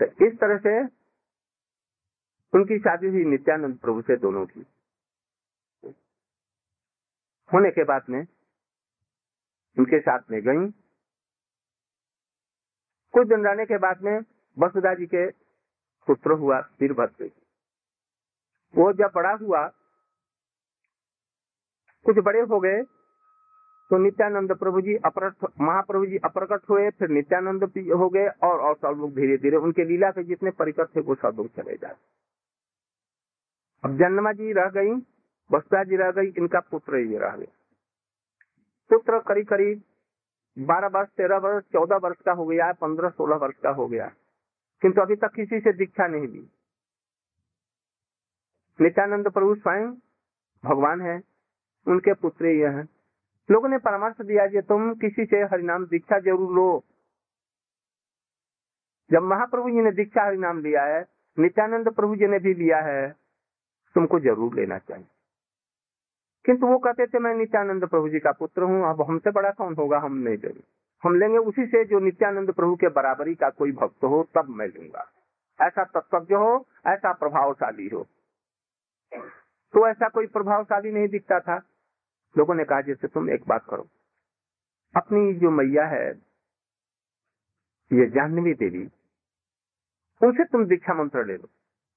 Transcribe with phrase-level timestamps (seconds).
[0.00, 0.80] तो इस तरह से
[2.54, 4.60] उनकी शादी हुई नित्यानंद प्रभु से दोनों की।
[7.52, 8.20] होने के बाद में
[9.78, 10.70] उनके साथ में गई।
[13.14, 14.20] कुछ दिन रहने के बाद में
[14.58, 15.30] वसुधा जी के
[16.08, 17.30] पुत्र हुआ वीरभद्र
[18.74, 19.68] वो जब बड़ा हुआ,
[22.04, 22.82] कुछ बड़े हो गए
[23.92, 27.64] तो नित्यानंद प्रभु जी अपरट महाप्रभु जी अप्रकट हुए, फिर नित्यानंद
[27.96, 31.14] हो गए और और सब लोग धीरे धीरे उनके लीला के जितने परिकर थे वो
[31.14, 32.06] सब लोग चले जाते
[33.84, 34.94] अब जन्मा जी रह गई
[35.52, 37.52] बसुधा जी रह गई, इनका पुत्र ही रह गया।
[38.90, 39.82] पुत्र करीब करीब
[40.58, 44.12] बारह वर्ष, तेरह वर्ष, चौदह वर्ष का हो गया, पंद्रह सोलह वर्ष का हो गया।
[44.82, 46.50] किंतु अभी तक किसी से दीक्षा नहीं ली।
[48.80, 49.92] नित्यानंद प्रभु स्वयं
[50.64, 51.22] भगवान है,
[51.86, 52.88] उनके पुत्र यह हैं।
[53.50, 56.84] लोगों ने परामर्श दिया कि तुम किसी से हरिनाम दीक्षा ज़रूर लो।
[59.10, 61.06] जब महाप्रभु जी ने दीक्षा हरिनाम लिया है,
[61.38, 63.10] नित्यानंद प्रभु जी ने भी लिया है,
[63.94, 65.06] तुमको ज़रूर लेना चाहिए।
[66.44, 69.74] किंतु वो कहते थे, मैं नित्यानंद प्रभु जी का पुत्र हूँ, अब हमसे बड़ा कौन
[69.74, 70.62] होगा, हम नहीं लेंगे।
[71.02, 74.66] हम लेंगे उसी से जो नित्यानंद प्रभु के बराबरी का कोई भक्त हो, तब मैं
[74.66, 75.12] लूँगा।
[75.60, 78.06] ऐसा तत्वज्ञ हो, ऐसा प्रभावशाली हो।
[79.74, 81.62] तो ऐसा कोई प्रभावशाली नहीं दिखता था।
[82.38, 83.88] लोगों ने कहा, जैसे तुम एक बात करो।
[84.96, 86.10] अपनी जो मैया है,
[87.92, 88.90] ये जाह्नवी देवी
[90.22, 91.48] उनसे तुम दीक्षा मंत्र ले लो।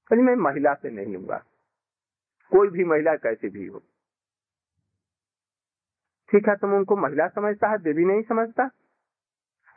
[0.08, 1.38] कहीं मैं महिला से नहीं लूँगा
[2.52, 3.80] कोई भी महिला कैसे भी हो।
[6.30, 8.64] ठीक है, तुम उनको महिला समझता है, देवी नहीं समझता?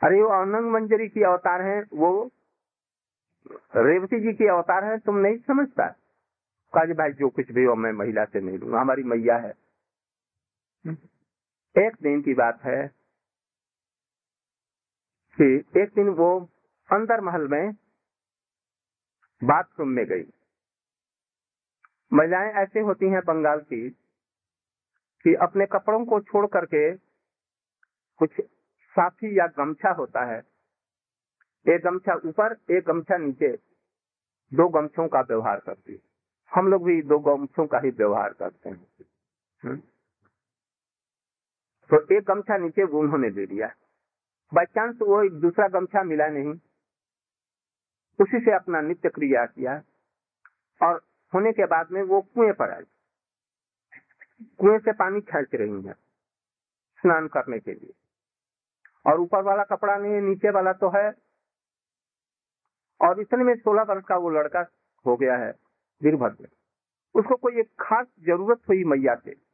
[0.03, 2.31] अरे, वो अनंग मंजरी की अवतार है, वो
[3.75, 5.87] रेवती जी की अवतार है, तुम नहीं समझता?
[6.73, 9.68] कहा भाई, जो कुछ भी हो, मैं महिला से नहीं लूँगा हमारी मैया है।
[10.87, 12.87] एक दिन की बात है
[15.41, 16.49] कि एक दिन वो
[16.93, 17.73] अंदर महल में
[19.43, 20.31] बाथरूम में गई।
[22.13, 23.89] महिलाएँ ऐसे होती हैं बंगाल की
[25.23, 26.95] कि अपने कपड़ों को छोड़ करके
[28.17, 28.29] कुछ
[28.87, 30.39] साफी या गमछा होता है।
[31.69, 33.57] एक गमछा ऊपर, एक गमछा नीचे।
[34.53, 35.99] दो गमछों का व्यवहार करती। है
[36.55, 38.87] हम लोग भी दो गमछों का ही व्यवहार करते हैं।
[39.65, 39.81] हुँ?
[41.89, 43.67] तो एक गमछा नीचे उन्होंने दे दिया।
[44.53, 46.53] बाई चांस वो दूसरा गमछा मिला नहीं।
[48.19, 49.81] उसी से अपना नित्य क्रिया किया
[50.81, 51.01] और
[51.33, 52.83] होने के बाद में वो कुएँ पर आई।
[54.59, 55.93] कुएँ से पानी खींच रही है
[56.99, 57.93] स्नान करने के लिए।
[59.05, 61.09] और ऊपर वाला कपड़ा नहीं है नीचे वाला तो है।
[63.01, 64.65] और इतने में सोलह वर्ष का वो लड़का
[65.05, 65.51] हो गया है,
[66.01, 66.47] वीरभद्र।
[67.15, 69.48] उसको कोई एक खास ज़रूरत हुई मैया से।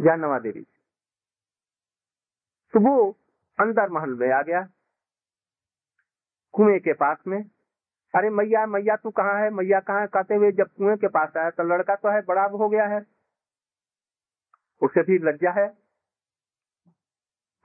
[0.00, 0.62] जानवा देवी।
[2.72, 3.18] तो वो
[3.60, 4.68] अंदर महल में आ गया।
[6.52, 7.50] कुएँ के पास में,
[8.14, 9.50] अरे मैया मैया, तू कहाँ है?
[9.50, 10.06] मैया कहाँ है?
[10.06, 13.06] कहते हुए जब कुएँ के पास आया तो लड़का तो है, बड़ा हो गया है।
[14.82, 15.78] उसे भी लज्जा है।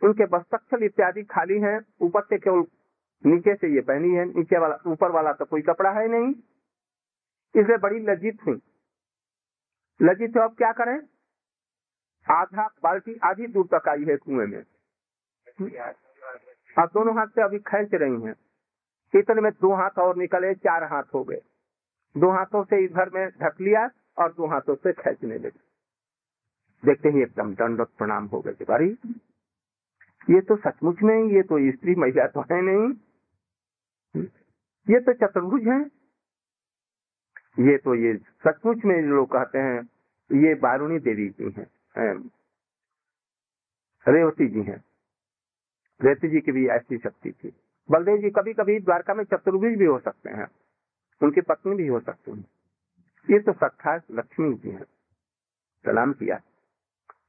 [0.03, 2.63] उनके बस्तक्षल इत्यादि खाली हैं। ऊपर से केवल
[3.25, 6.29] नीचे से ये पहनी है। नीचे वाला, ऊपर वाला तो कोई कपड़ा है नहीं।
[7.61, 8.61] इसलिए बड़ी लज्जित हुई।
[10.01, 11.12] लज्जित अब क्या करें?
[12.27, 14.63] आधा बाल्टी आधी दूर तक आई है कुएँ में।
[16.75, 18.35] अब दोनों हाथ से अभी खेच रही हैं।
[19.13, 21.41] इतने में दो हाथ और निकले, चार हाथ हो गए।
[22.15, 25.59] दो हाथों से इधर में ढक लिया और दो हाथों से खींचने लगे।
[26.83, 28.87] देखते ही एकदम दंडक प्रणाम हो गए भाई
[30.29, 34.25] ये तो सचमुच में ये तो स्त्री महिला तो है नहीं।
[34.87, 35.79] ये तो चतुर्भुज है।
[37.59, 38.13] ये तो ये
[38.45, 39.81] सचमुच में लोग कहते हैं,
[40.31, 41.67] ये बारूणी देवी की हैं।
[44.07, 44.83] रेवती जी हैं।
[46.01, 47.53] रेवती जी की भी ऐसी शक्ति थी।
[47.91, 50.47] बलदेव जी कभी कभी द्वारका में चतुर्भुज भी हो सकते हैं।
[51.21, 52.45] उनकी पत्नी भी हो सकती है।
[53.29, 54.83] ये तो सत्ता लक्ष्मी जी है।
[55.85, 56.41] सलाम किया।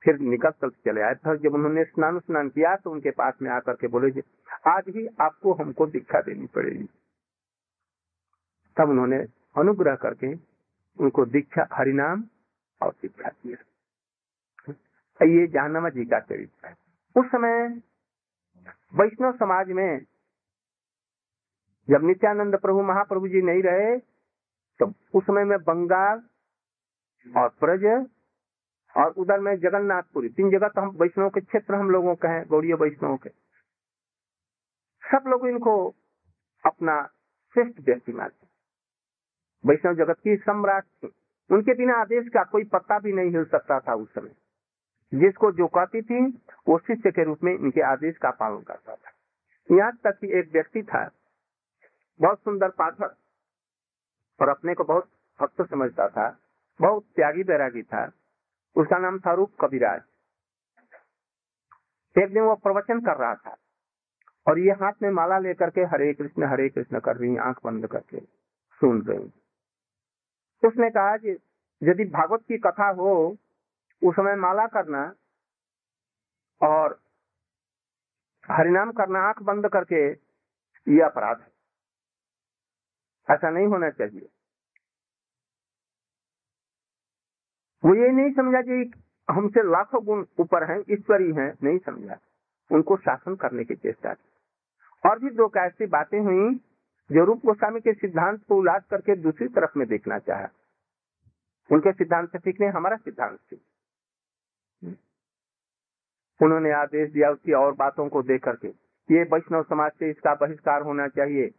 [0.03, 3.51] फिर निकल कर चले आए। फिर जब उन्होंने स्नान स्नान किया तो उनके पास में
[3.51, 4.23] आकर के बोले, जी,
[4.67, 6.89] आज ही आपको हमको दीक्षा देनी पड़ेगी।
[8.77, 9.17] तब उन्होंने
[9.57, 10.35] अनुग्रह करके
[11.05, 12.25] उनको दीक्षा, हरिनाम
[12.83, 13.57] और दीक्षा दिया।
[15.21, 16.75] ये जहानमा जी का चरित्र है।
[17.17, 17.69] उस समय
[18.95, 20.05] वैष्णव समाज में
[21.89, 23.97] जब नित्यानंद प्रभु महाप्रभु जी नहीं रहे
[24.81, 26.23] तो उस समय में बंगाल
[27.27, 27.85] और ब्रज
[28.95, 32.45] और उधर में जगन्नाथपुरी, तीन जगह तो हम वैष्णव के क्षेत्र हम लोगों के हैं,
[32.49, 33.31] गौड़ीय वैष्णव के।
[35.03, 35.75] सब लोग इनको
[36.65, 37.03] अपना
[37.57, 38.47] श्रेष्ठ व्यक्ति मानते
[39.65, 41.11] वैष्णव जगत की सम्राट
[41.51, 44.31] उनके बिना आदेश का कोई पत्ता भी नहीं हिल सकता था उस समय।
[45.15, 46.21] जिसको जो कहती थी,
[46.69, 49.11] वो शिष्य के रूप में इनके आदेश का पालन करता था।
[49.71, 51.09] यहाँ तक कि एक व्यक्ति था,
[52.21, 53.17] बहुत सुंदर पाठक
[54.41, 55.09] और अपने को बहुत
[55.41, 56.29] भक्त समझता था,
[56.81, 58.05] बहुत त्यागी बैरागी था।
[58.77, 60.01] उसका नाम था रूप कविराज।
[62.17, 63.57] एक दिन वो प्रवचन कर रहा था,
[64.47, 67.87] और ये हाथ में माला लेकर के हरे कृष्ण हरे कृष्ण कर रही, आँख बंद
[67.87, 68.21] करके
[68.81, 69.33] सुन रही।
[70.63, 71.31] उसने कहा कि
[71.83, 73.37] यदि भागवत की कथा हो
[74.03, 75.15] उस समय माला करना
[76.63, 77.03] और
[78.51, 80.13] हरिनाम करना, आँख बंद करके
[80.95, 81.53] ये अपराध है।
[83.31, 84.29] ऐसा नहीं होना चाहिए।
[87.85, 92.17] वो ये नहीं समझा कि हमसे लाखों गुण ऊपर हैं, ईश्वरी हैं, नहीं समझा।
[92.73, 94.31] उनको शासन करने की चेष्टा की।
[95.11, 96.55] और भी दो ऐसी बातें हुई
[97.13, 100.49] जो रूप गोस्वामी के सिद्धांत को उलाट करके दूसरी तरफ़ में देखना चाहा।
[101.73, 103.63] उनके सिद्धांत से ठीक नहीं हमारा सिद्धांत ठीक
[106.41, 108.69] उन्होंने आदेश दिया उसकी और बातों को देख करके
[109.09, 111.51] ये वैष्णव समाज से इसका बहिष्कार होना चाहिए।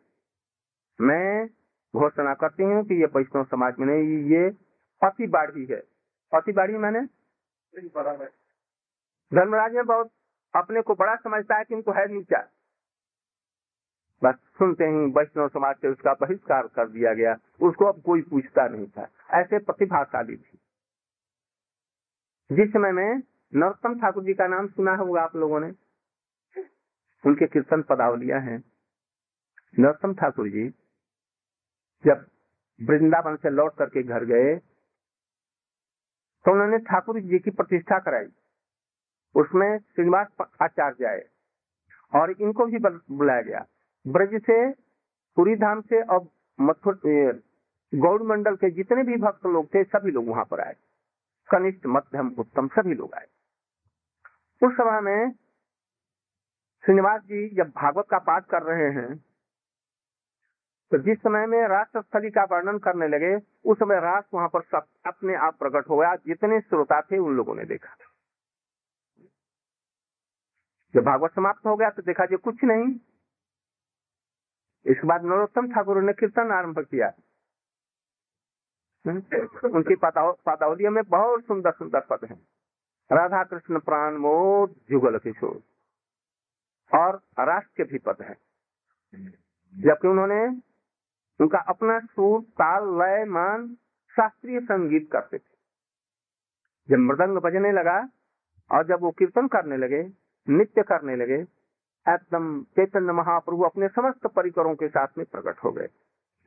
[1.00, 1.48] मैं
[1.94, 4.50] घोषणा करती हूँ कि ये वैष्णव समाज में नहीं, ये
[5.02, 5.82] अति बाढ़ी है।
[6.34, 7.02] अति बाढ़ी मैंने?
[9.32, 10.12] धर्मराज में बहुत।
[10.54, 12.40] अपने को बड़ा समझता है कि इनको है नीचा
[14.22, 18.68] बस सुनते ही वैष्णव समाज से उसका बहिष्कार कर दिया गया। उसको अब कोई पूछता
[18.68, 20.58] नहीं था। ऐसे प्रतिभाशाली थी।
[22.52, 23.22] जिस समय में
[23.56, 25.68] नरोत्तम ठाकुर जी का नाम सुना होगा आप लोगों ने।
[27.24, 28.58] उनके कीर्तन पदावलिया है।
[29.80, 30.68] नरोत्तम ठाकुर जी
[32.04, 32.26] जब
[32.80, 34.56] वृंदावन से लौट करके घर गए
[36.46, 38.28] तो उन्होंने ठाकुर जी की प्रतिष्ठा कराई।
[39.36, 40.28] उसमें श्रीनिवास
[40.62, 41.24] आचार्य आए
[42.14, 43.66] और इनको भी बुलाया गया।
[44.06, 44.72] ब्रज से,
[45.38, 46.28] पुरी धाम से और
[46.60, 47.00] मथुर
[47.94, 50.76] गौर मंडल के जितने भी भक्त लोग थे, सभी लोग वहाँ पर आए।
[51.50, 53.28] कनिष्ठ, मध्यम, उत्तम सभी लोग आए।
[54.62, 55.32] उस सभा में
[56.84, 59.16] श्रीनिवास जी जब भागवत का पाठ कर रहे हैं
[60.92, 63.36] तो जिस समय में राष्ट्रस्थली का वर्णन करने लगे,
[63.66, 67.36] उस समय राष्ट्र वहाँ पर सब अपने आप प्रकट हो गया। जितने श्रोता थे, उन
[67.36, 67.96] लोगों ने देखा
[70.94, 72.88] जब भागवत समाप्त हो गया तो देखा जो, कुछ नहीं।
[74.86, 77.08] इसके बाद नरोत्तम ठाकुर ने कीर्तन आरंभ किया।
[79.06, 82.40] उनकी पादावलियों में बहुत सुंदर सुंदर पद हैं।
[83.12, 85.62] राधा कृष्ण प्राण मोद जुगल किशोर।
[87.00, 88.38] और राष्ट्र के भी पद है।
[89.78, 90.48] जबकि उन्होंने
[91.42, 93.76] उनका अपना सुर, ताल, लय, मान
[94.16, 95.56] शास्त्रीय संगीत करते थे।
[96.90, 98.10] जब मृदंग बजने लगा
[98.72, 100.14] और जब वो कीर्तन करने लगे,
[100.50, 101.42] नृत्य करने लगे,
[102.10, 105.88] एकदम चैतन्य महाप्रभु अपने समस्त परिकरों के साथ में प्रकट हो गए।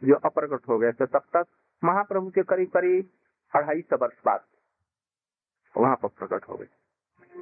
[0.05, 1.45] जो अप्रकट हो गए तो तब तक
[1.85, 3.11] महाप्रभु के करीब करीब
[3.55, 4.41] अढ़ाई सौ वर्ष बाद
[5.75, 6.69] वहाँ पर प्रकट हो गए।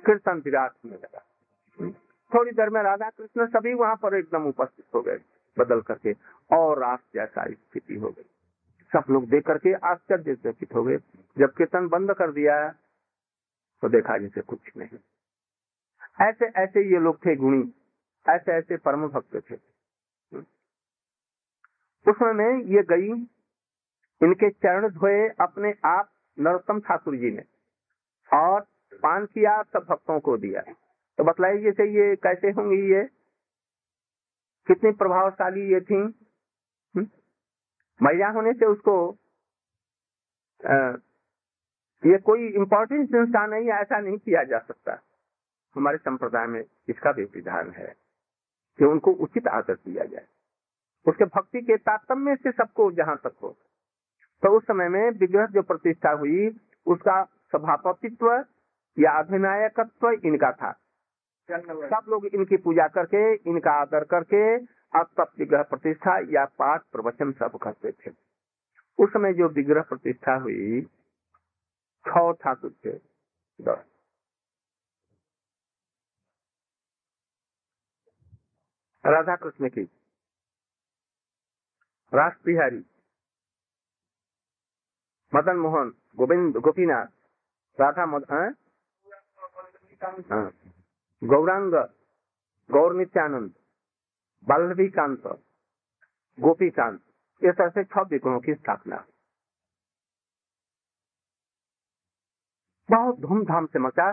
[0.03, 1.25] कीर्तन विराट होने लगा।
[2.33, 5.19] थोड़ी देर में राधा कृष्ण सभी वहाँ पर एकदम उपस्थित हो गए,
[5.57, 6.13] बदल करके
[6.51, 6.85] और
[7.15, 8.25] जैसा स्थिति हो गई।
[8.93, 10.97] सब लोग देख करके आश्चर्यचकित हो गए।
[11.37, 12.57] जब कीर्तन बंद कर दिया
[13.83, 14.99] तो देखा जैसे कुछ नहीं।
[16.21, 17.63] ऐसे ऐसे ये लोग थे गुणी
[18.27, 19.57] ऐसे ऐसे परम भक्त थे।
[22.07, 23.09] उसमें ये गई,
[24.21, 27.43] इनके चरण धोए अपने आप नरोत्तम ठाकुर जी ने।
[28.35, 28.61] और
[28.93, 30.61] पान किया सब भक्तों को दिया।
[31.19, 33.05] तो बतलाइए जैसे ये कैसे होंगी ये?
[34.67, 36.03] कितनी प्रभावशाली ये थी?
[38.03, 39.17] महिला होने से उसको
[40.67, 40.75] आ,
[42.07, 45.03] ये कोई इम्पोर्टेंट संस्था नहीं ऐसा नहीं किया जा सकता।
[45.77, 47.95] हमारे संप्रदाय में इसका भी विधान है
[48.79, 50.27] कि उनको उचित आदर दिया जाए।
[51.09, 53.49] उसके भक्ति के तात्म्य से सबको जहाँ तक हो।
[54.43, 56.49] तो उस समय में विग्रह जो प्रतिष्ठा हुई
[56.87, 57.23] उसका
[57.53, 58.31] सभापतित्व
[58.97, 60.73] या अधिनायकत्व इनका था।
[61.49, 64.43] सब लोग इनकी पूजा करके इनका आदर करके
[64.93, 68.11] अब तक विग्रह प्रतिष्ठा या पाठ प्रवचन सब करते थे।
[68.99, 70.81] उस समय जो विग्रह प्रतिष्ठा हुई
[72.05, 72.97] छ ठाकुर थे
[79.05, 79.83] राधा कृष्ण की।
[82.13, 82.83] रास बिहारी
[85.33, 87.07] मदन मोहन गोविंद गोपीनाथ
[87.79, 88.55] राधा मदन
[91.23, 91.73] गौरांग
[92.71, 93.53] गौर नित्यानंद
[94.47, 95.27] बल्लभी कांत
[96.39, 97.01] गोपी कांत
[97.43, 98.97] इस तरह से छह विग्रहों की स्थापना।
[102.89, 104.11] बहुत धूमधाम से मचा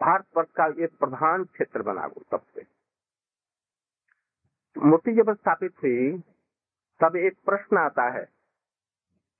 [0.00, 2.66] भारतवर्ष का एक प्रधान क्षेत्र बना वो तब से।
[4.76, 6.18] मूर्ति जब स्थापित हुई,
[7.00, 8.24] तब एक प्रश्न आता है,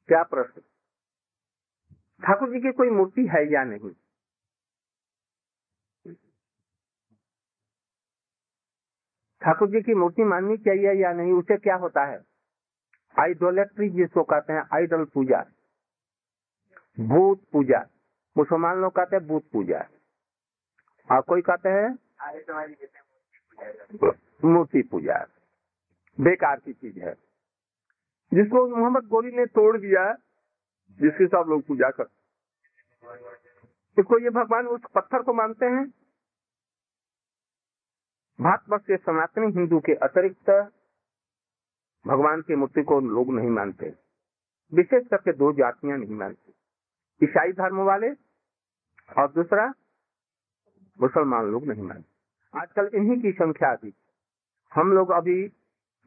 [0.08, 0.62] क्या प्रश्न?
[2.20, 3.90] ठाकुर जी की कोई मूर्ति है या नहीं?
[9.40, 11.32] ठाकुर जी की मूर्ति माननी चाहिए या नहीं?
[11.32, 12.24] उसे क्या होता है?
[13.18, 15.44] आइडोलेट्री जिसको कहते हैं, आइडल पूजा।
[17.00, 17.86] भूत पूजा।
[18.36, 19.88] मुसलमान लोग कहते हैं भूत पूजा।
[21.12, 21.98] और कोई कहते हैं?
[24.44, 25.26] मूर्ति पूजा।
[26.20, 27.14] बेकार की चीज़ है।
[28.34, 30.16] जिसको मोहम्मद गोरी ने तोड़ दिया
[30.98, 32.08] जिसकी सब लोग पूजा कर
[33.96, 35.84] इसको ये भगवान उस पत्थर को मानते हैं?
[38.38, 40.50] भारतवर्ष के सनातनी हिंदू के अतिरिक्त
[42.04, 43.88] भगवान की मूर्ति को लोग नहीं मानते।
[44.72, 46.52] विशेष करके दो जातियाँ नहीं मानती।
[47.22, 48.10] ईसाई धर्म वाले
[49.18, 49.66] और दूसरा
[51.00, 53.94] मुसलमान लोग नहीं मानते। आजकल इन्हीं की संख्या अधिक
[54.72, 55.48] हम लोग अभी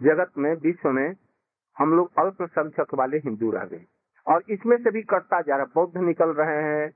[0.02, 1.16] जगत में, विश्व में
[1.78, 3.86] हम लोग अल्पसंख्यक वाले हिंदू रह गए।
[4.27, 6.92] और इसमें से भी कटता जा रहा बौद्ध निकल रहे हैं।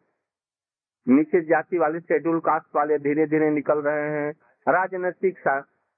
[1.08, 4.32] नीचे जाति वाले शेड्यूल कास्ट वाले धीरे धीरे निकल रहे हैं।
[4.68, 5.48] राजनैतिक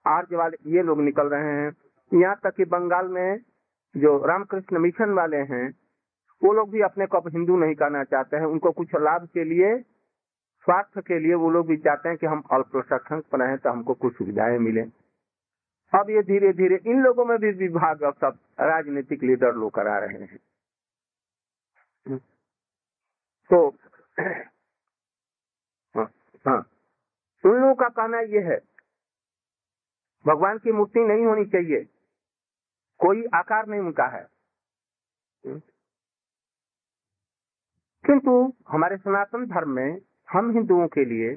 [0.06, 1.72] आर्य वाले, ये लोग निकल रहे हैं।
[2.12, 3.40] यहाँ तक कि बंगाल में
[3.96, 5.70] जो रामकृष्ण मिशन वाले हैं,
[6.42, 9.44] वो लोग भी अपने को अब हिंदू नहीं कहना चाहते हैं। उनको कुछ लाभ के
[9.44, 9.78] लिए,
[10.68, 14.14] स्वार्थ के लिए वो लोग भी चाहते हैं कि हम अल्पसंख्यक बनाए तो हमको कुछ
[14.18, 14.82] सुविधाएँ मिले।
[15.94, 19.98] अब ये धीरे धीरे इन लोगों में भी विभाग अब सब राजनीतिक लीडर लोग करा
[20.00, 20.40] रहे हैं।
[22.08, 23.70] तो
[25.96, 26.12] हाँ,
[26.48, 26.70] हाँ।
[27.46, 28.58] उन लोगों का कहना यह है
[30.28, 31.84] भगवान की मूर्ति नहीं होनी चाहिए।
[33.00, 34.28] कोई आकार नहीं उनका है।
[38.06, 41.32] किंतु हमारे सनातन धर्म में हम हिंदुओं के लिए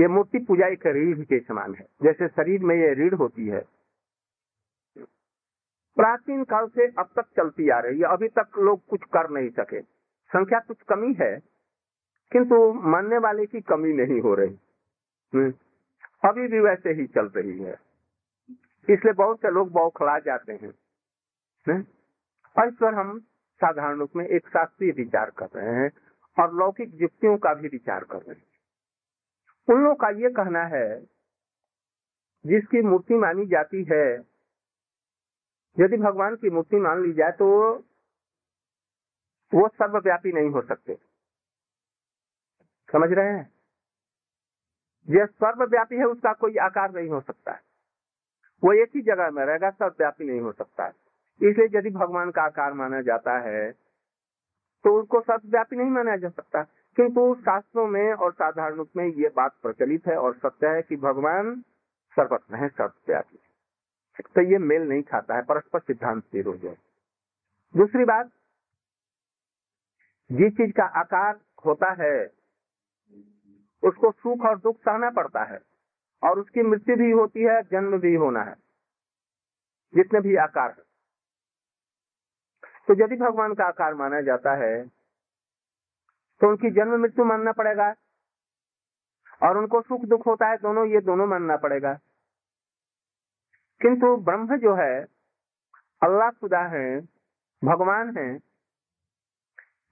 [0.00, 3.75] ये मूर्ति पूजा एक रीढ़ के समान है। जैसे शरीर में ये रीढ़ होती है
[5.96, 9.48] प्राचीन काल से अब तक चलती आ रही है। अभी तक लोग कुछ कर नहीं
[9.48, 9.80] सके।
[10.26, 11.40] संख्या कुछ कमी है,
[12.32, 14.58] किंतु मानने वाले की कमी नहीं हो रही।
[15.34, 15.52] हम्म।
[16.28, 17.72] अभी भी वैसे ही चल रही है।
[18.90, 20.74] इसलिए बहुत से लोग बौखला जाते हैं।
[21.68, 21.84] हम्म।
[22.58, 23.20] और इस पर हम
[23.54, 25.90] साधारण रूप में एक शास्त्रीय विचार कर रहे हैं
[26.42, 28.46] और लौकिक युक्तियों का भी विचार कर रहे हैं।
[29.74, 31.00] उन लोगों का ये कहना है,
[32.46, 34.35] जिसकी मूर्ति मानी जाती है
[35.80, 37.48] यदि भगवान की मूर्ति मान ली जाए तो
[39.54, 40.94] वो सर्वव्यापी नहीं हो सकते।
[42.92, 43.50] समझ रहे हैं?
[45.08, 47.60] यह सर्वव्यापी है, उसका कोई आकार नहीं हो सकता है।
[48.64, 50.92] वो एक ही जगह में रहेगा, सर्वव्यापी नहीं हो सकता है।
[51.42, 53.72] इसलिए यदि भगवान का आकार माना जाता है
[54.84, 56.62] तो उसको सर्वव्यापी नहीं माना जा सकता।
[56.96, 60.96] किंतु शास्त्रों में और साधारण रूप में ये बात प्रचलित है और सत्य है कि
[60.96, 61.60] भगवान
[62.16, 63.38] सर्वत्र है, सर्वव्यापी।
[64.18, 66.74] तो ये मेल नहीं खाता है, परस्पर सिद्धांत विरोध है।
[67.74, 68.30] दूसरी बात,
[70.30, 72.16] जिस चीज़ का आकार होता है,
[73.82, 75.58] उसको सुख और दुख सहना पड़ता है,
[76.22, 78.54] और उसकी मृत्यु भी होती है, जन्म भी होना है,
[79.94, 80.74] जितने भी आकार
[82.88, 84.74] तो यदि भगवान का आकार माना जाता है
[86.40, 87.88] तो उनकी जन्म मृत्यु मानना पड़ेगा,
[89.42, 91.92] और उनको सुख दुख होता है, दोनों, ये दोनों मानना पड़ेगा।
[93.80, 94.94] किंतु ब्रह्म जो है,
[96.02, 97.00] अल्लाह खुदा है,
[97.62, 98.28] भगवान है,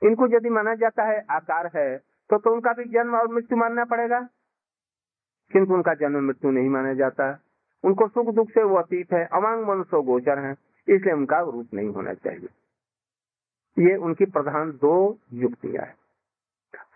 [0.02, 1.96] इनको यदि माना जाता है आकार है
[2.30, 4.20] तो तो उनका भी जन्म और मृत्यु मानना पड़ेगा।
[5.52, 7.26] किंतु उनका जन्म मृत्यु नहीं माना जाता।
[7.84, 10.52] उनको सुख दुख से वो अतीत है अमांग मनुष्य गोचर है,
[10.88, 12.48] इसलिए उनका रूप नहीं होना चाहिए।
[13.78, 15.94] ये उनकी प्रधान दो युक्तियाँ है।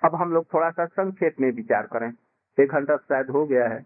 [0.04, 2.12] अब हम लोग थोड़ा सा संक्षेप में विचार करें।
[2.58, 3.84] एक घंटा शायद हो गया है।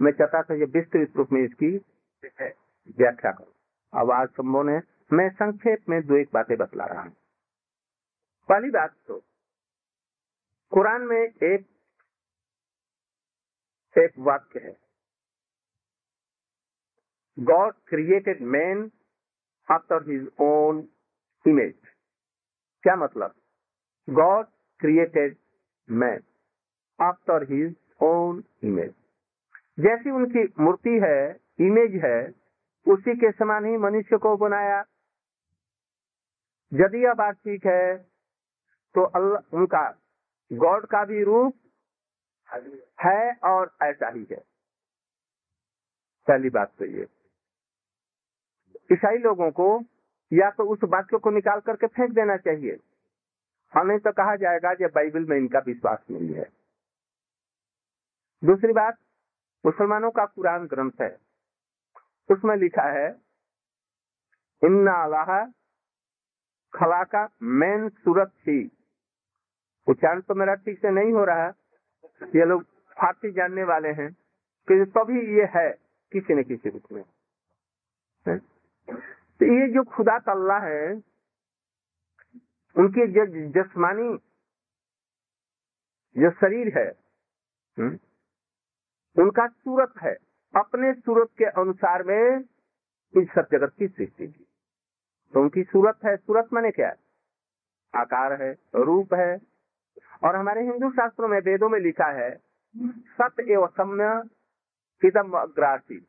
[0.00, 1.70] मैं चाहता था ये विस्तृत रूप में इसकी
[2.24, 3.52] व्याख्या करो।
[3.92, 4.78] अब आज संभव ने
[5.10, 7.12] मैं संक्षेप में दो एक बातें बतला रहा हूँ।
[8.48, 9.18] पहली बात तो
[10.72, 11.66] कुरान में एक
[13.96, 14.76] एक वाक्य है।
[17.38, 18.90] God created man
[19.68, 20.86] after his own
[21.46, 21.74] image
[22.84, 23.34] क्या मतलब?
[24.08, 24.46] God
[24.80, 25.36] created
[25.88, 26.22] man
[26.98, 28.94] after his own image
[29.80, 32.18] जैसी उनकी मूर्ति है इमेज है,
[32.86, 34.78] उसी के समान ही मनुष्य को बनाया।
[36.72, 37.96] यदि यह बात ठीक है
[38.94, 39.82] तो अल्लाह, उनका,
[40.50, 41.54] गॉड का भी रूप
[43.00, 44.42] है और ऐसा ही है।
[46.28, 47.06] पहली बात तो ये।
[48.92, 49.68] ईसाई लोगों को
[50.32, 52.78] या तो उस वाक्य को निकाल करके फेंक देना चाहिए।
[53.72, 56.48] हमें तो कहा जाएगा कि बाइबल में इनका विश्वास नहीं है।
[58.42, 58.96] दूसरी बात,
[59.66, 61.27] मुसलमानों का कुरान ग्रंथ है।
[62.28, 63.08] उसमें लिखा है,
[64.62, 65.44] इन्ना अल्लाह
[66.72, 68.58] खला का मैन सूरत थी
[69.86, 71.46] उच्चारण तो मेरा ठीक से नहीं हो रहा
[72.36, 72.62] ये लोग
[72.96, 74.10] फारसी जानने वाले हैं
[74.68, 75.68] कि तभी ये है
[76.12, 77.02] किसी न किसी रूप में।
[78.26, 80.92] तो ये जो खुदा तल्ला है,
[82.76, 84.08] उनके जो जस्मानी,
[86.16, 86.88] जो शरीर है
[87.76, 87.90] हुँ?
[89.16, 90.14] उनका सूरत है।
[90.56, 92.40] अपने सूरत के अनुसार में
[93.14, 94.44] इस सब जगत की सृष्टि की।
[95.34, 96.88] तो उनकी सूरत है, सूरत माने क्या?
[96.88, 96.96] है
[97.94, 99.38] आकार है, रूप है।
[100.24, 102.40] और हमारे हिंदू शास्त्रों में, वेदों में लिखा है
[102.76, 104.04] सत्य एवं सम्य
[105.02, 106.00] हिदम अग्रासी।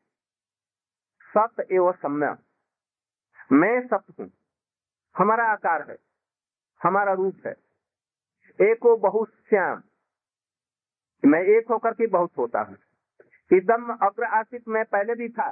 [1.34, 2.36] सत्य एवं सम्य,
[3.52, 4.32] मैं सत्य हूँ।
[5.18, 5.98] हमारा आकार है,
[6.84, 7.56] हमारा रूप है।
[8.62, 9.82] एको बहुत श्याम
[11.26, 12.78] मैं एक होकर के बहुत होता हूँ।
[13.54, 15.50] एकदम अग्र आसित मैं पहले भी था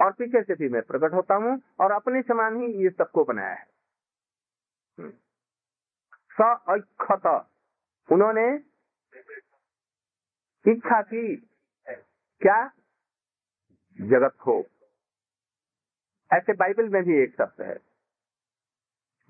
[0.00, 3.54] और पीछे से भी मैं प्रकट होता हूँ और अपने समान ही ये सबको बनाया
[3.54, 3.66] है।
[6.40, 7.50] सत
[8.12, 8.54] उन्होंने
[10.72, 11.36] इच्छा की।
[12.42, 12.70] क्या?
[14.00, 14.66] जगत हो
[16.32, 17.76] ऐसे बाइबल में भी एक शब्द है।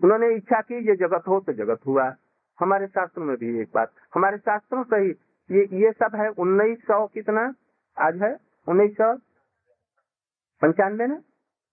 [0.04, 2.16] उन्होंने इच्छा की, ये जगत हो तो जगत हुआ।
[2.60, 5.12] हमारे शास्त्रों में भी एक बात। हमारे शास्त्रों से ही
[5.50, 7.42] ये ये सब है उन्नीस सौ कितना?
[7.96, 8.32] आज है
[8.66, 9.12] उन्नीस सौ
[10.62, 11.20] पंचानवे ना?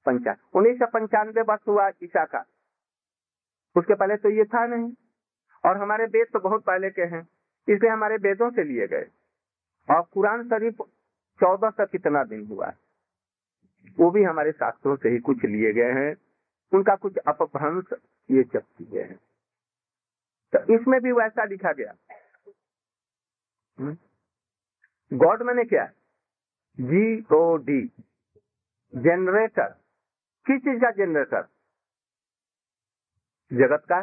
[0.06, 2.44] पंचान उन्नीस सौ पंचानवे वर्ष हुआ ईशा का।
[3.76, 4.92] उसके पहले तो ये था नहीं।
[5.64, 7.22] और हमारे वेद तो बहुत पहले के हैं,
[7.68, 9.06] इसलिए हमारे वेदों से लिए गए।
[9.90, 10.82] और कुरान शरीफ
[11.40, 12.72] चौदह सौ कितना दिन हुआ?
[13.98, 16.16] वो भी हमारे शास्त्रों से ही कुछ लिए गए हैं।
[16.72, 17.94] उनका कुछ अपभ्रंश
[18.30, 19.20] ये सब चीज़ें हैं।
[20.54, 21.94] तो इसमें भी वैसा लिखा गया।
[25.14, 25.86] गॉड मैंने क्या?
[26.80, 27.88] जी ओ डी
[28.96, 29.68] जनरेटर
[30.46, 31.42] किस चीज़ का जनरेटर
[33.54, 34.00] जगत का?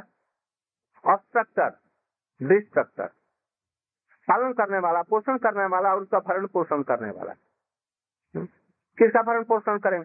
[1.12, 1.70] ऑब्स्ट्रक्टर
[2.46, 3.06] डिस्ट्रक्टर
[4.28, 7.34] पालन करने वाला, पोषण करने वाला और उसका भरण पोषण करने वाला।
[8.98, 10.00] किसका भरण पोषण करें?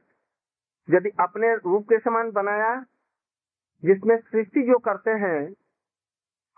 [0.89, 2.86] यदि अपने रूप के समान बनाया,
[3.86, 5.56] जिसमें सृष्टि जो करते हैं,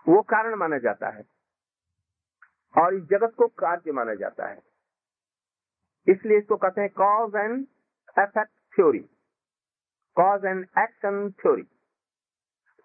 [0.08, 1.35] वो कारण माना जाता है।
[2.78, 4.62] और इस जगत को कार्य माना जाता है।
[6.08, 7.60] इसलिए इसको कहते हैं cause and
[8.20, 9.00] effect theory
[10.18, 11.68] cause and action theory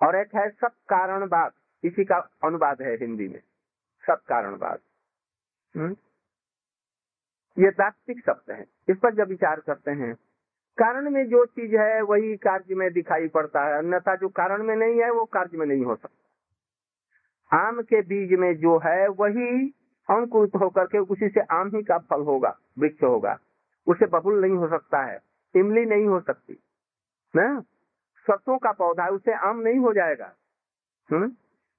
[0.02, 1.52] और एक है सब कारणवाद।
[1.84, 3.40] इसी का अनुवाद है हिंदी में।
[4.06, 4.78] सब कारणवाद।
[7.58, 10.14] ये दार्शनिक शब्द है। इस पर जब विचार करते हैं,
[10.78, 14.74] कारण में जो चीज़ है, वही कार्य में दिखाई पड़ता है। अन्यथा जो कारण में
[14.76, 19.74] नहीं है, वो कार्य में नहीं हो सकता। आम के बीज में जो है, वही
[20.10, 23.38] अंकुरित होकर के उसी से आम ही का फल होगा, वृक्ष होगा
[23.86, 25.18] उसे बबुल नहीं हो सकता है,
[25.54, 26.58] इमली नहीं हो सकती,
[27.36, 27.60] ना
[28.26, 30.32] सरसों का पौधा है, उसे आम नहीं हो जाएगा,
[31.12, 31.28] हुँ?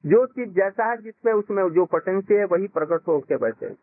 [0.06, 3.76] जो चीज़ जैसा है जिसमें उसमें जो पोटेंशियल है, वही प्रकट हो के बैठे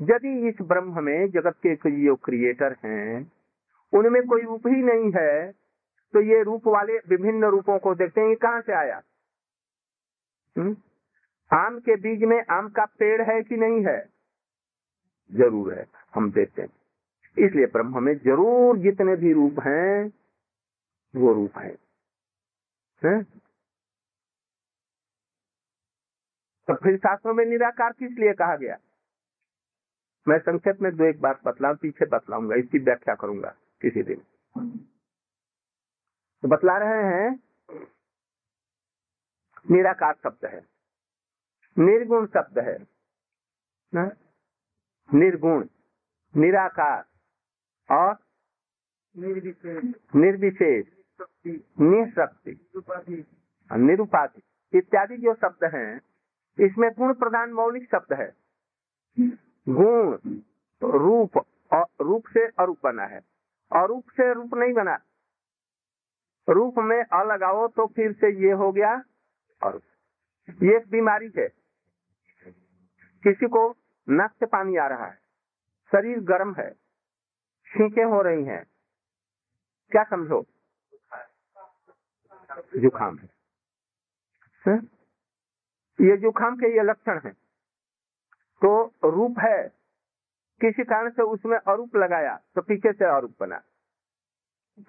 [0.00, 1.74] यदि इस ब्रह्म में जगत के
[2.06, 3.32] जो क्रिएटर हैं,
[3.92, 5.52] उनमें कोई रूप ही नहीं है
[6.14, 9.00] तो ये रूप वाले विभिन्न रूपों को देखते हैं कहाँ से आया
[10.58, 10.74] हुँ?
[11.50, 13.98] आम के बीज में आम का पेड़ है कि नहीं है?
[15.30, 16.68] ज़रूर है हम देखते हैं।
[17.36, 20.12] इसलिए ब्रह्म में ज़रूर जितने भी रूप हैं
[21.14, 21.76] वो रूप है,
[23.02, 23.22] है?
[26.68, 28.78] तो फिर शास्त्रों में निराकार किस लिए कहा गया?
[30.26, 34.20] मैं संक्षेप में दो एक बात बतलाऊ पीछे बतलाऊँगा इसकी व्याख्या करूँगा किसी दिन।
[36.42, 37.30] तो बतला रहे हैं
[39.66, 40.60] निराकार शब्द है।
[41.78, 42.78] निर्गुण शब्द है।
[43.94, 44.10] ना?
[45.14, 45.66] निर्गुण
[46.36, 47.04] निराकार
[47.90, 48.16] और
[50.14, 50.86] निर्विशेष।
[51.80, 52.60] निशक्ति।
[53.72, 54.42] निरुपाधि।
[54.78, 56.00] इत्यादि जो शब्द हैं
[56.60, 58.36] इसमें गुण प्रधान मौलिक शब्द है।
[59.68, 60.16] गुण
[60.80, 61.36] तो रूप
[61.72, 63.20] और रूप से अरूप बना है।
[63.72, 64.98] अरूप से रूप नहीं बना।
[66.48, 69.02] रूप में अ लगाओ तो फिर से ये हो गया
[69.62, 69.80] और
[70.62, 71.57] ये एक बीमारी है।
[73.22, 73.76] किसी को
[74.08, 75.14] नक से पानी आ रहा है।
[75.92, 76.70] शरीर गर्म है।
[77.66, 78.64] छींके हो रही हैं।
[79.90, 80.44] क्या समझो?
[82.76, 83.28] जुखाम है,
[84.68, 84.74] है?
[86.00, 87.30] ये जुखाम के ये लक्षण है।
[88.62, 89.68] तो रूप है
[90.60, 93.56] किसी कारण से उसमें अरूप लगाया तो पीछे से अरूप बना।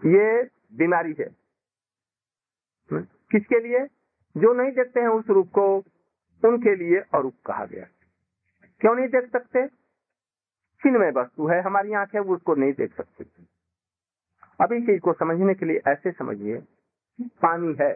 [0.06, 0.44] ये
[0.78, 1.30] बीमारी है।
[2.94, 3.86] किसके लिए?
[4.38, 5.78] जो नहीं देखते हैं उस रूप को
[6.44, 7.86] उनके लिए अरूप कहा गया।
[8.82, 9.68] क्यों नहीं देख सकते?
[10.84, 13.24] चिन्ह वस्तु है, हमारी आँखें उसको नहीं देख सकते।
[14.78, 16.58] इस चीज़ को समझने के लिए ऐसे समझिए
[17.22, 17.94] पानी है।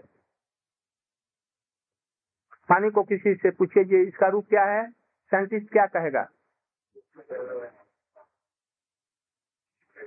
[2.70, 4.92] पानी को किसी से पूछिए, इसका रूप क्या है?
[5.32, 6.30] साइंटिस्ट क्या कहेगा?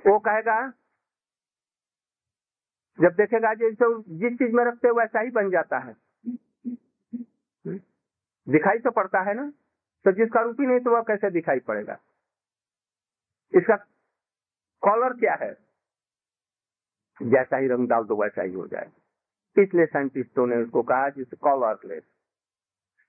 [0.06, 0.70] वो कहेगा,
[3.00, 5.96] जब देखेगा जैसे जिस चीज़ में रखते हो, वैसा ही बन जाता है।
[8.48, 9.52] दिखाई तो पड़ता है ना?
[10.06, 11.98] तो जिसका रूप ही नहीं तो वह कैसे दिखाई पड़ेगा?
[13.52, 13.76] इसका
[14.82, 15.52] कॉलर क्या है?
[17.20, 18.90] जैसा ही रंग डाल दो, वैसा ही हो जाए।
[19.56, 22.02] इसलिए साइंटिस्टों ने उसको कहा जिस कॉलरलेस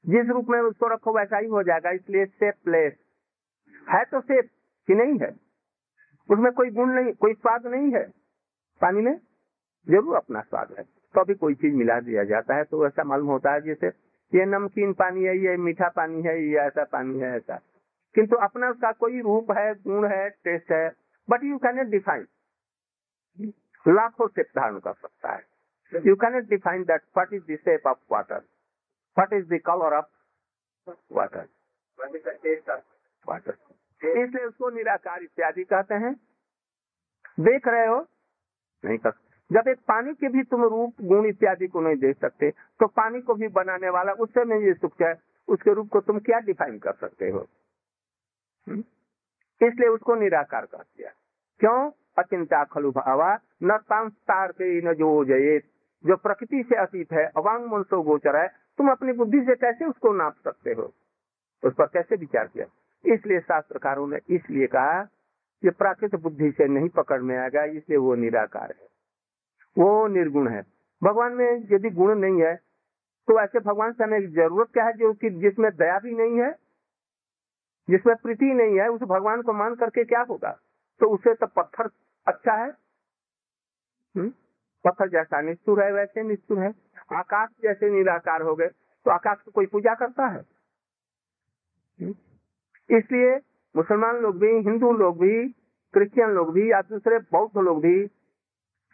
[0.06, 2.94] जिस रूप में उसको रखो, वैसा ही हो जाएगा। इसलिए सेपलेस
[3.88, 4.50] है तो सेप
[4.88, 5.30] कि नहीं है?
[6.30, 8.04] उसमें कोई गुण नहीं, कोई स्वाद नहीं है।
[8.82, 9.16] पानी में
[9.88, 13.28] ज़रूर अपना स्वाद है। तो अभी कोई चीज़ मिला दिया जाता है तो ऐसा मालूम
[13.28, 13.90] होता है जैसे
[14.36, 17.60] ये नमकीन पानी है, ये मीठा पानी है, ये ऐसा पानी है, ऐसा।
[18.16, 20.90] किंतु अपना उसका कोई रूप है, गुण है, टेस्ट है
[21.30, 22.28] बट यू कैन डिफाइन
[23.88, 25.46] लाखों से धारण कर सकता है।
[26.06, 28.42] You can define that what is the shape of water
[29.20, 30.06] what is the colour of
[31.12, 31.48] water
[33.28, 33.58] water
[34.06, 36.14] इसलिए उसको निराकार इत्यादि कहते हैं।
[37.40, 38.08] देख रहे हो?
[38.86, 39.12] नहीं कर
[39.52, 43.22] जब एक पानी के भी तुम रूप, गुण इत्यादि को नहीं देख सकते तो पानी
[43.22, 45.14] को भी बनाने वाला उससे में ये सुख है?
[45.48, 47.46] उसके रूप को तुम क्या डिफाइन कर सकते हो?
[48.68, 51.12] इसलिए उसको निराकार कर दिया।
[51.62, 51.92] क्यों?
[52.18, 53.34] अचिंता खलु भावा,
[53.64, 55.58] न संस्कार के न जो जये
[56.04, 60.14] जो प्रकृति से अतीत है, अवांग मनसो गोचर है, तुम अपनी बुद्धि से कैसे उसको
[60.14, 60.92] नाप सकते हो?
[61.64, 62.66] उस पर कैसे विचार किया?
[63.06, 65.02] इसलिए शास्त्रकारों ने इसलिए कहा
[65.64, 68.87] कि प्राकृत बुद्धि से नहीं पकड़ में आएगा, इसलिए वो निराकार है।
[69.78, 70.62] वो निर्गुण है।
[71.02, 72.56] भगवान में यदि गुण नहीं है
[73.28, 76.52] तो ऐसे भगवान से हमें ज़रूरत क्या है जो कि जिसमें दया भी नहीं है,
[77.88, 80.52] जिसमें प्रीति नहीं है, उस भगवान को मान करके क्या होगा?
[81.02, 81.90] तो उसे तो पत्थर
[82.28, 82.70] अच्छा है।
[84.16, 84.30] हुँ?
[84.86, 86.74] पत्थर जैसा निष्ठुर है, वैसे निष्ठुर है।
[87.14, 90.46] आकाश जैसे निराकार हो गए तो आकाश को कोई पूजा करता है।
[92.90, 93.36] इसलिए
[93.76, 95.50] मुसलमान लोग भी, हिंदू लोग भी,
[95.94, 98.06] क्रिश्चियन लोग भी, या दूसरे बौद्ध लोग भी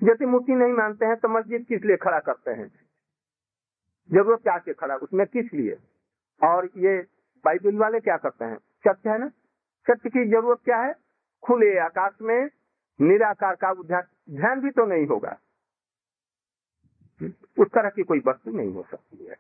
[0.04, 2.68] यदि मूर्ति नहीं मानते हैं तो मस्जिद किस लिए खड़ा करते हैं?
[4.12, 5.78] ज़रूरत क्या के खड़ा, उसमें किस लिए?
[6.44, 7.08] और ये
[7.46, 8.58] बाइबल वाले क्या करते हैं?
[8.58, 9.28] सत्य है ना?
[9.90, 10.96] सत्य की ज़रूरत क्या है?
[11.44, 12.50] खुले आकाश में
[13.02, 13.74] निराकार का
[14.30, 15.38] ध्यान भी तो नहीं होगा।
[17.60, 19.36] उस तरह की कोई वस्तु नहीं हो सकती है।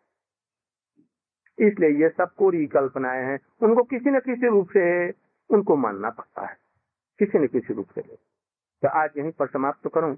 [1.59, 5.11] इसलिए ये सब कोरी कल्पनाएँ हैं। उनको किसी न किसी रूप से
[5.49, 6.57] उनको मानना पड़ता है।
[7.19, 8.01] किसी न किसी रूप से।
[8.81, 10.17] तो आज यहीं पर समाप्त करूँ।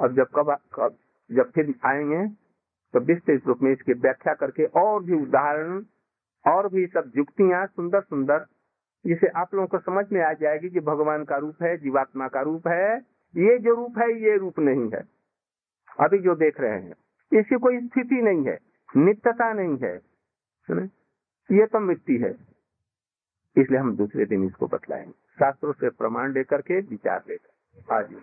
[0.00, 0.56] और जब कब,
[1.30, 2.26] जब फिर आएँगे
[2.94, 5.84] तो विस्तृत रूप में इसकी व्याख्या करके और भी उदाहरण
[6.44, 8.46] और भी सब युक्तियाँ सुंदर सुंदर
[9.04, 12.40] जिसे आप लोगों को समझ में आ जाएगी कि भगवान का रूप है जीवात्मा का
[12.40, 12.96] रूप है
[13.34, 15.02] ये जो रूप है ये रूप नहीं है।
[15.98, 16.94] अभी जो देख रहे हैं
[17.32, 18.58] इसकी कोई स्थिति नहीं है
[18.96, 19.94] नित्यता नहीं है
[21.50, 22.30] ये तो मिट्टी है।
[23.56, 28.14] इसलिए हम दूसरे दिन इसको बतलाएँगे। शास्त्रों से प्रमाण लेकर के विचार लेकर। आज